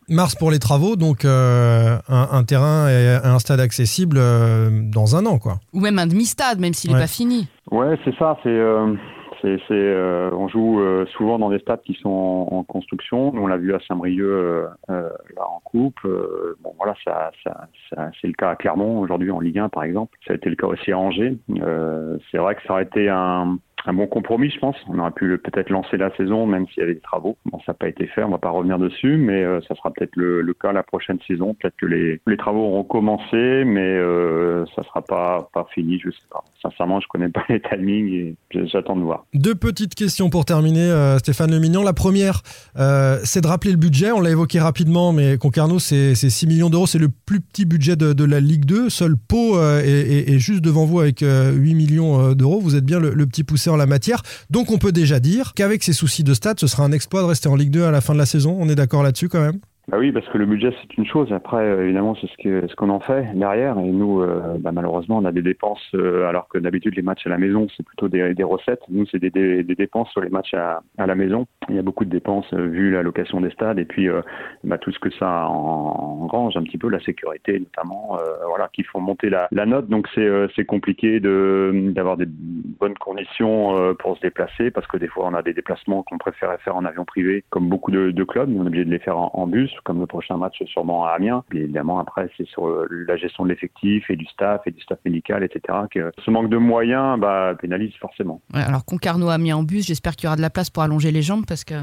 Mars 0.10 0.36
pour 0.36 0.52
les 0.52 0.60
travaux, 0.60 0.98
donc 0.98 1.24
euh, 1.24 1.98
un, 2.10 2.28
un 2.32 2.44
terrain 2.44 2.90
et 2.90 3.20
un 3.24 3.40
stade 3.40 3.60
accessible 3.62 4.18
euh, 4.20 4.70
dans 4.84 5.16
un 5.16 5.26
an, 5.28 5.38
quoi. 5.40 5.60
Ou 5.72 5.80
même 5.80 5.98
un 6.00 6.08
demi-stade, 6.08 6.60
même 6.60 6.74
s'il 6.74 6.90
n'est 6.90 6.96
Ouais. 6.98 7.04
pas 7.04 7.08
fini. 7.08 7.48
Ouais, 7.70 7.96
c'est 8.04 8.16
ça. 8.18 8.38
C'est, 8.44 8.50
euh, 8.50 8.96
c'est, 9.42 9.72
euh, 9.72 10.30
on 10.34 10.48
joue 10.48 10.82
euh, 10.82 11.06
souvent 11.18 11.40
dans 11.40 11.50
des 11.50 11.60
stades 11.60 11.82
qui 11.82 11.94
sont 11.96 12.48
en, 12.52 12.64
construction. 12.64 13.32
On 13.36 13.48
l'a 13.48 13.58
vu 13.58 13.74
à 13.74 13.80
Saint-Brieuc 13.88 14.24
euh, 14.24 14.68
euh, 14.90 15.10
là 15.36 15.48
en 15.48 15.60
coupe. 15.64 16.00
Euh, 16.06 16.56
bon, 16.62 16.74
voilà, 16.78 16.94
ça, 17.04 17.32
ça, 17.44 17.68
ça- 17.90 18.12
c'est 18.20 18.28
le 18.28 18.34
cas 18.34 18.52
à 18.52 18.56
Clermont 18.56 19.00
aujourd'hui 19.00 19.32
en 19.32 19.40
Ligue 19.40 19.60
1, 19.60 19.70
par 19.70 19.84
exemple. 19.84 20.18
Ça 20.26 20.34
a 20.34 20.36
été 20.36 20.50
le 20.50 20.56
cas 20.56 20.68
aussi 20.68 20.92
à 20.92 20.98
Angers. 20.98 21.38
Euh, 21.62 22.18
c'est 22.30 22.38
vrai 22.38 22.56
que 22.56 22.62
ça 22.64 22.74
aurait 22.74 22.84
été 22.84 23.10
un, 23.10 23.58
un 23.86 23.94
bon 23.94 24.08
compromis, 24.08 24.50
je 24.50 24.60
pense. 24.60 24.76
On 24.88 25.00
aurait 25.00 25.12
pu 25.12 25.38
peut-être 25.38 25.70
lancer 25.70 25.98
la 25.98 26.16
saison, 26.16 26.46
même 26.46 26.68
s'il 26.68 26.82
y 26.82 26.84
avait 26.84 26.94
des 26.96 27.00
travaux. 27.02 27.38
Bon, 27.46 27.58
ça 27.66 27.72
n'a 27.72 27.74
pas 27.76 27.88
été 27.88 28.08
fait. 28.08 28.24
On 28.24 28.30
va 28.30 28.38
pas 28.38 28.50
revenir 28.50 28.78
dessus, 28.80 29.18
mais 29.18 29.44
euh, 29.44 29.60
ça 29.68 29.76
sera 29.76 29.92
peut-être 29.92 30.16
le, 30.16 30.42
le 30.42 30.54
cas 30.54 30.72
la 30.72 30.84
prochaine 30.84 31.18
saison. 31.28 31.56
Peut-être 31.60 31.76
que 31.78 31.86
les, 31.88 32.22
les 32.28 32.38
travaux 32.38 32.60
auront 32.66 32.84
commencé, 32.84 33.64
mais 33.66 33.80
euh, 33.82 34.66
ça 34.76 34.84
sera 34.84 35.02
pas 35.02 35.50
pas 35.54 35.66
fini. 35.74 36.00
Je 36.04 36.10
sais 36.12 36.18
pas. 36.30 36.44
Sincèrement, 36.62 37.00
je 37.00 37.08
connais 37.08 37.30
pas 37.30 37.44
les 37.50 37.60
timings 37.62 38.08
et 38.14 38.36
j'attends 38.68 38.96
de 38.96 39.02
voir. 39.02 39.26
Deux 39.34 39.56
petites 39.56 39.96
questions 39.96 40.30
pour 40.30 40.46
terminer, 40.46 40.90
euh, 40.92 41.18
Stéphane 41.18 41.52
Lemignon. 41.52 41.82
La 41.84 41.94
première, 41.94 42.42
euh, 42.78 43.18
c'est 43.24 43.42
de 43.42 43.48
rappeler 43.48 43.72
le 43.72 43.78
budget. 43.78 44.12
On 44.12 44.22
l'a 44.22 44.30
évoqué 44.30 44.60
rapidement, 44.60 45.12
mais 45.14 45.38
Concarneau, 45.38 45.80
c'est 45.80 46.14
c'est 46.16 46.30
6 46.30 46.48
millions 46.48 46.70
d'euros. 46.70 46.88
C'est 46.88 47.00
le 47.00 47.10
plus 47.10 47.40
petit 47.42 47.66
budget 47.66 47.96
de, 47.96 48.14
de 48.14 48.24
la 48.26 48.40
Ligue 48.40 48.66
2. 48.66 48.90
Seul 48.90 49.16
Pau 49.18 49.58
euh, 49.58 49.82
est, 49.82 49.90
est- 49.90 50.30
est 50.36 50.40
juste 50.40 50.64
devant 50.64 50.86
vous 50.86 51.00
avec 51.00 51.24
euh, 51.24 51.52
8 51.54 51.74
millions 51.74 52.20
euh, 52.22 52.34
d'euros. 52.36 52.60
Vous 52.62 52.76
êtes 52.76 52.86
bien 52.86 53.00
le, 53.00 53.12
le 53.14 53.26
petit 53.26 53.44
poussé 53.44 53.71
en 53.72 53.78
la 53.78 53.88
matière. 53.88 54.22
Donc, 54.50 54.72
on 54.72 54.78
peut 54.78 54.92
déjà 54.92 55.20
dire 55.20 55.54
qu'avec 55.56 55.84
ces 55.84 55.94
soucis 55.94 56.24
de 56.24 56.34
stade, 56.34 56.60
ce 56.60 56.68
sera 56.68 56.84
un 56.84 56.92
exploit 56.92 57.22
de 57.22 57.28
rester 57.28 57.50
en 57.50 57.56
Ligue 57.56 57.72
2 57.72 57.84
à 57.84 57.92
la 57.92 58.02
fin 58.02 58.14
de 58.14 58.20
la 58.20 58.26
saison. 58.26 58.58
On 58.60 58.70
est 58.70 58.76
d'accord 58.76 59.04
là-dessus 59.04 59.30
quand 59.30 59.42
même? 59.42 59.60
Bah 59.88 59.98
oui, 60.00 60.12
parce 60.12 60.28
que 60.30 60.38
le 60.38 60.46
budget 60.46 60.74
c'est 60.82 60.98
une 60.98 61.06
chose. 61.06 61.34
Après, 61.34 61.58
euh, 61.58 61.84
évidemment, 61.84 62.16
c'est 62.16 62.28
ce 62.28 62.38
que 62.42 62.68
ce 62.68 62.76
qu'on 62.76 62.90
en 62.90 63.00
fait 63.00 63.26
derrière. 63.34 63.78
Et 63.80 63.92
nous, 63.92 64.22
euh, 64.22 64.58
bah, 64.60 64.72
malheureusement, 64.72 65.18
on 65.18 65.26
a 65.26 65.32
des 65.32 65.42
dépenses 65.42 65.82
euh, 65.96 66.30
alors 66.30 66.48
que 66.48 66.60
d'habitude 66.60 66.96
les 66.96 67.02
matchs 67.02 67.26
à 67.26 67.30
la 67.30 67.38
maison 67.38 67.68
c'est 67.76 67.86
plutôt 67.86 68.08
des, 68.08 68.34
des 68.34 68.44
recettes. 68.44 68.82
Nous, 68.90 69.06
c'est 69.12 69.20
des, 69.20 69.32
des, 69.32 69.64
des 69.64 69.76
dépenses 69.76 70.10
sur 70.12 70.22
les 70.22 70.30
matchs 70.30 70.54
à, 70.54 70.82
à 70.98 71.08
la 71.08 71.16
maison. 71.16 71.46
Il 71.72 71.78
y 71.78 71.80
a 71.80 71.84
beaucoup 71.84 72.04
de 72.06 72.10
dépenses 72.10 72.52
euh, 72.54 72.68
vu 72.68 72.92
la 72.92 73.02
location 73.02 73.40
des 73.40 73.50
stades 73.52 73.80
et 73.80 73.86
puis 73.86 74.10
euh, 74.10 74.22
bah, 74.64 74.78
tout 74.78 74.92
ce 74.92 75.00
que 75.00 75.10
ça 75.12 75.48
en- 75.48 76.22
engrange, 76.22 76.58
un 76.58 76.64
petit 76.64 76.78
peu 76.78 76.90
la 76.90 77.00
sécurité 77.00 77.60
notamment, 77.60 78.18
euh, 78.20 78.46
voilà, 78.48 78.70
qui 78.74 78.84
font 78.84 79.00
monter 79.00 79.30
la, 79.30 79.48
note. 79.66 79.88
Donc 79.88 80.08
c'est 80.14 80.66
compliqué 80.66 81.20
d'avoir 81.20 82.18
des 82.18 82.26
bonnes 82.28 82.98
conditions 82.98 83.96
pour 84.00 84.18
se 84.18 84.22
déplacer 84.22 84.72
parce 84.72 84.88
que 84.88 84.98
des 84.98 85.08
fois 85.08 85.28
on 85.28 85.34
a 85.34 85.42
des 85.42 85.54
déplacements 85.54 86.04
qu'on 86.04 86.18
préférait 86.18 86.58
faire 86.58 86.76
en 86.76 86.84
avion 86.84 87.06
privé, 87.06 87.44
comme 87.50 87.70
beaucoup 87.70 87.92
de, 87.92 88.12
de 88.12 88.24
clubs. 88.24 88.50
On 88.50 88.64
est 88.64 88.68
obligé 88.68 88.86
de 88.86 88.90
les 88.90 89.00
faire 89.00 89.18
en, 89.18 89.48
bus, 89.48 89.72
comme 89.84 90.00
le 90.00 90.08
prochain 90.08 90.38
match 90.38 90.62
sûrement 90.66 91.06
à 91.06 91.12
Amiens. 91.12 91.44
Et 91.54 91.60
évidemment 91.60 92.00
après 92.00 92.30
c'est 92.38 92.48
sur 92.48 92.68
la 92.90 93.16
gestion 93.18 93.44
de 93.46 93.50
l'effectif 93.50 94.10
et 94.10 94.16
du 94.16 94.26
staff 94.26 94.62
et 94.66 94.72
du 94.72 94.82
staff 94.82 95.00
médical, 95.06 95.44
etc. 95.44 95.78
Ce 96.24 96.32
manque 96.32 96.50
de 96.50 96.58
moyens 96.58 97.20
bah, 97.20 97.54
pénalise 97.60 97.94
forcément. 97.96 98.42
Ouais, 98.54 98.62
alors 98.62 98.84
Concarneau 98.84 99.30
a 99.30 99.38
mis 99.38 99.54
en 99.54 99.64
bus, 99.64 99.86
j'espère 99.88 100.16
qu'il 100.16 100.26
y 100.26 100.28
aura 100.28 100.36
de 100.36 100.42
la 100.42 100.50
place 100.50 100.70
pour 100.70 100.84
allonger 100.84 101.12
les 101.12 101.22
jambes 101.22 101.46
que 101.66 101.74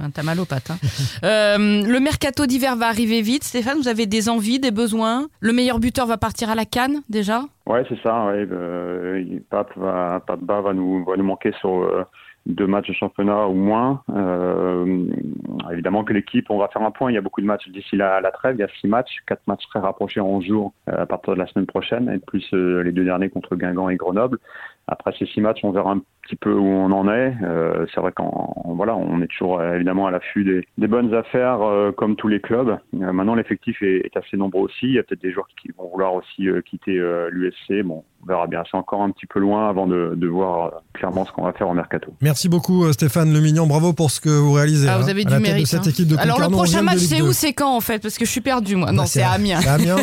aux 0.41 0.45
pattes. 0.45 0.71
hein. 0.71 0.79
Euh, 1.25 1.57
le 1.59 2.01
mercato 2.01 2.47
d'hiver 2.47 2.77
va 2.77 2.87
arriver 2.89 3.23
vite. 3.23 3.45
Stéphane, 3.45 3.79
vous 3.79 3.89
avez 3.89 4.07
des 4.07 4.29
envies, 4.29 4.59
des 4.59 4.71
besoins? 4.71 5.29
Le 5.41 5.53
meilleur 5.53 5.79
buteur 5.79 6.07
va 6.07 6.17
partir 6.17 6.51
à 6.51 6.55
la 6.55 6.65
canne 6.65 7.03
déjà? 7.09 7.43
Ouais, 7.67 7.85
c'est 7.89 8.01
ça. 8.03 8.27
Ouais. 8.27 8.47
Euh, 8.51 9.25
Pape 9.51 9.77
va, 9.77 10.21
Pape 10.27 10.41
Ba 10.43 10.61
va 10.61 10.73
nous, 10.73 11.05
va 11.05 11.17
nous 11.17 11.25
manquer 11.25 11.53
sur 11.61 11.83
euh, 11.83 12.05
deux 12.47 12.67
matchs 12.67 12.89
de 12.89 12.95
championnat 12.95 13.47
ou 13.49 13.55
moins. 13.55 14.03
Évidemment 15.73 16.05
que 16.05 16.13
l'équipe, 16.13 16.47
on 16.51 16.59
va 16.59 16.69
faire 16.69 16.83
un 16.83 16.91
point. 16.91 17.11
Il 17.11 17.15
y 17.15 17.19
a 17.19 17.21
beaucoup 17.21 17.41
de 17.41 17.47
matchs 17.47 17.69
d'ici 17.69 17.97
la, 17.97 18.21
la 18.21 18.31
trêve. 18.31 18.57
Il 18.57 18.61
y 18.61 18.65
a 18.65 18.69
six 18.81 18.89
matchs, 18.89 19.17
quatre 19.27 19.47
matchs 19.47 19.67
très 19.69 19.81
rapprochés 19.81 20.21
en 20.21 20.27
11 20.27 20.45
jours 20.47 20.73
à 20.87 21.05
partir 21.07 21.35
de 21.35 21.39
la 21.39 21.47
semaine 21.47 21.67
prochaine, 21.67 22.09
et 22.09 22.19
plus 22.19 22.47
les 22.53 22.93
deux 22.93 23.05
derniers 23.05 23.29
contre 23.29 23.55
Guingamp 23.57 23.89
et 23.91 23.97
Grenoble. 23.97 24.39
Après 24.87 25.13
ces 25.19 25.27
six 25.27 25.41
matchs, 25.43 25.61
on 25.63 25.71
verra 25.73 25.93
un 25.93 26.01
petit 26.29 26.37
peu 26.37 26.53
où 26.53 26.67
on 26.67 26.91
en 26.93 27.09
est. 27.11 27.35
Euh, 27.43 27.87
c'est 27.95 28.01
vrai 28.01 28.13
qu'on 28.13 28.55
voilà, 28.77 28.95
on 28.97 29.21
est 29.23 29.27
toujours 29.29 29.61
euh, 29.61 29.75
évidemment 29.77 30.07
à 30.07 30.11
l'affût 30.11 30.45
des, 30.45 30.67
des 30.77 30.87
bonnes 30.87 31.15
affaires 31.15 31.63
euh, 31.63 31.91
comme 31.93 32.17
tous 32.17 32.29
les 32.29 32.41
clubs. 32.41 32.77
Euh, 33.01 33.13
maintenant, 33.13 33.35
l'effectif 33.35 33.81
est, 33.83 34.03
est 34.05 34.17
assez 34.17 34.37
nombreux 34.37 34.63
aussi. 34.65 34.87
Il 34.87 34.93
y 34.95 34.99
a 34.99 35.03
peut-être 35.03 35.23
des 35.23 35.33
joueurs 35.33 35.49
qui 35.61 35.71
vont 35.77 35.89
vouloir 35.91 36.15
aussi 36.15 36.49
euh, 36.49 36.61
quitter 36.61 36.99
euh, 36.99 37.29
l'USC. 37.33 37.83
Bon, 37.85 38.05
on 38.23 38.27
verra 38.27 38.47
bien. 38.47 38.63
C'est 38.71 38.77
encore 38.77 39.03
un 39.03 39.11
petit 39.11 39.27
peu 39.27 39.41
loin 39.41 39.69
avant 39.69 39.87
de, 39.87 40.13
de 40.17 40.27
voir 40.29 40.83
clairement 40.95 41.25
ce 41.25 41.33
qu'on 41.33 41.45
va 41.45 41.53
faire 41.53 41.69
en 41.69 41.75
mercato. 41.75 42.13
Merci 42.21 42.49
beaucoup 42.49 42.93
Stéphane 42.93 43.33
Lemignon. 43.33 43.67
Bravo 43.67 43.93
pour 43.93 44.11
ce 44.11 44.21
que 44.21 44.29
vous 44.29 44.53
réalisez. 44.53 44.89
Ah, 44.89 44.97
hein, 44.97 44.99
vous 45.01 45.09
avez 45.09 45.23
à 45.23 45.25
du 45.25 45.31
la 45.31 45.39
tête 45.39 45.47
mérite. 45.49 45.63
de 45.65 45.69
cette 45.69 45.87
hein. 45.87 45.91
équipe 45.91 46.09
de 46.09 46.17
Alors 46.19 46.41
le 46.41 46.49
prochain 46.49 46.79
11e 46.79 46.81
de 46.81 46.85
match, 46.85 46.99
c'est 46.99 47.19
2. 47.19 47.23
où 47.29 47.33
C'est 47.33 47.53
quand 47.55 47.75
en 47.75 47.81
fait? 47.81 48.03
Parce 48.03 48.19
que 48.19 48.25
je 48.27 48.31
suis 48.31 48.41
perdu 48.41 48.77
moi. 48.77 48.93
Non, 48.93 49.03
Bah, 49.03 49.07
c'est 49.07 49.23
à 49.23 49.31
Amiens. 49.31 49.61
C'est 49.63 49.69
à 49.69 49.75
Amiens. 49.75 49.97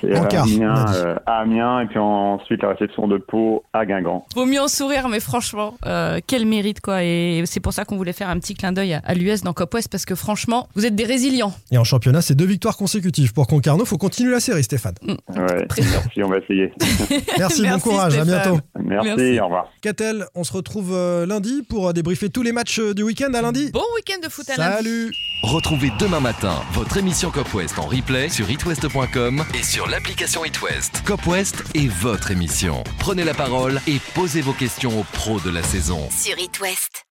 C'est 0.00 0.18
En 0.18 0.22
à 0.24 0.26
quart, 0.26 0.44
Amiens, 0.44 0.74
a 0.74 0.84
dit. 0.86 0.92
euh, 0.96 1.14
à 1.26 1.38
Amiens 1.40 1.80
et 1.80 1.86
puis 1.86 1.98
ensuite 1.98 2.62
la 2.62 2.70
réception 2.70 3.06
de 3.06 3.18
Pau 3.18 3.62
à 3.72 3.86
Guingamp. 3.86 4.24
Vaut 4.34 4.46
mieux 4.46 4.60
en 4.60 4.68
sourire, 4.68 5.08
mais 5.08 5.20
franchement, 5.20 5.51
euh, 5.86 6.20
quel 6.26 6.46
mérite 6.46 6.80
quoi. 6.80 7.02
Et 7.04 7.42
c'est 7.46 7.60
pour 7.60 7.72
ça 7.72 7.84
qu'on 7.84 7.96
voulait 7.96 8.12
faire 8.12 8.28
un 8.28 8.38
petit 8.38 8.54
clin 8.54 8.72
d'œil 8.72 8.94
à, 8.94 8.98
à 9.04 9.14
l'US 9.14 9.42
dans 9.42 9.52
Cop 9.52 9.72
West 9.74 9.88
parce 9.90 10.04
que 10.04 10.14
franchement, 10.14 10.68
vous 10.74 10.86
êtes 10.86 10.94
des 10.94 11.04
résilients. 11.04 11.52
Et 11.70 11.78
en 11.78 11.84
championnat, 11.84 12.22
c'est 12.22 12.34
deux 12.34 12.44
victoires 12.46 12.76
consécutives 12.76 13.32
pour 13.32 13.46
Concarneau. 13.46 13.84
Faut 13.84 13.98
continuer 13.98 14.30
la 14.32 14.40
série, 14.40 14.62
Stéphane. 14.64 14.94
Ouais, 15.02 15.66
Très 15.66 15.82
bien. 15.82 15.90
merci, 15.92 16.22
on 16.22 16.28
va 16.28 16.38
essayer. 16.38 16.72
Merci, 17.38 17.62
bon 17.66 17.78
courage, 17.78 18.16
à 18.18 18.24
bientôt. 18.24 18.58
Merci, 18.80 19.08
Merci. 19.16 19.40
au 19.40 19.44
revoir. 19.44 19.66
Catel, 19.80 20.26
on 20.34 20.44
se 20.44 20.52
retrouve 20.52 20.92
euh, 20.92 21.26
lundi 21.26 21.62
pour 21.68 21.88
euh, 21.88 21.92
débriefer 21.92 22.28
tous 22.30 22.42
les 22.42 22.52
matchs 22.52 22.80
du 22.80 23.02
week-end 23.02 23.32
à 23.34 23.42
lundi. 23.42 23.70
Bon 23.72 23.80
week-end 23.96 24.20
de 24.24 24.30
foot 24.30 24.48
à 24.50 24.56
lundi. 24.56 24.76
Salut 24.76 25.12
Retrouvez 25.42 25.90
demain 25.98 26.20
matin 26.20 26.54
votre 26.72 26.96
émission 26.96 27.30
Cop 27.30 27.52
West 27.54 27.78
en 27.78 27.86
replay 27.86 28.28
sur 28.28 28.48
itwest.com 28.50 29.42
et 29.58 29.62
sur 29.62 29.88
l'application 29.88 30.44
itwest. 30.44 31.02
Cop 31.04 31.26
West 31.26 31.64
est 31.74 31.88
votre 31.88 32.30
émission. 32.30 32.84
Prenez 32.98 33.24
la 33.24 33.34
parole 33.34 33.80
et 33.88 33.98
posez 34.14 34.40
vos 34.40 34.52
questions 34.52 35.00
aux 35.00 35.04
pros 35.12 35.40
de 35.44 35.50
la 35.50 35.62
saison. 35.62 36.08
Sur 36.10 36.38
It 36.38 36.60
West. 36.60 37.04